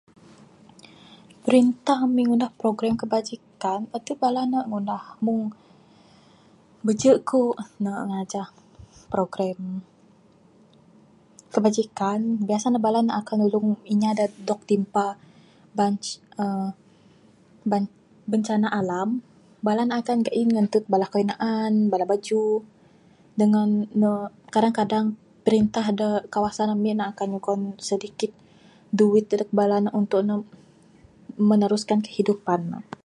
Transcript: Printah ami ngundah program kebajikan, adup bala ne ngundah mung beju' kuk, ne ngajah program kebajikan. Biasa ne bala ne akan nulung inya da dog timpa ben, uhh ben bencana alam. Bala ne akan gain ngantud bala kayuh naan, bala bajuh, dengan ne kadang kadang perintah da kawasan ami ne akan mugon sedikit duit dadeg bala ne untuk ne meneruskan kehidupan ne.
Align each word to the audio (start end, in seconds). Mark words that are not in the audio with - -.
Printah 1.47 1.97
ami 2.07 2.21
ngundah 2.25 2.51
program 2.61 2.93
kebajikan, 3.01 3.79
adup 3.97 4.17
bala 4.23 4.41
ne 4.51 4.59
ngundah 4.71 5.03
mung 5.25 5.43
beju' 6.85 7.21
kuk, 7.29 7.55
ne 7.83 7.91
ngajah 8.09 8.47
program 9.11 9.59
kebajikan. 11.53 12.19
Biasa 12.47 12.65
ne 12.69 12.79
bala 12.85 12.99
ne 13.03 13.13
akan 13.19 13.37
nulung 13.41 13.67
inya 13.93 14.11
da 14.19 14.25
dog 14.47 14.61
timpa 14.69 15.05
ben, 15.77 15.93
uhh 16.43 16.69
ben 17.69 17.83
bencana 18.31 18.67
alam. 18.79 19.09
Bala 19.65 19.81
ne 19.85 19.93
akan 19.99 20.17
gain 20.27 20.49
ngantud 20.53 20.83
bala 20.93 21.05
kayuh 21.11 21.27
naan, 21.31 21.73
bala 21.91 22.05
bajuh, 22.11 22.55
dengan 23.41 23.69
ne 24.01 24.09
kadang 24.53 24.75
kadang 24.79 25.05
perintah 25.45 25.85
da 25.99 26.09
kawasan 26.33 26.69
ami 26.75 26.91
ne 26.97 27.03
akan 27.11 27.27
mugon 27.33 27.61
sedikit 27.89 28.31
duit 28.97 29.25
dadeg 29.29 29.49
bala 29.59 29.75
ne 29.83 29.89
untuk 30.01 30.21
ne 30.27 30.35
meneruskan 31.49 31.99
kehidupan 32.05 32.61
ne. 32.73 32.81